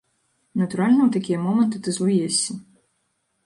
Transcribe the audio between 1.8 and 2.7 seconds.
ты злуешся.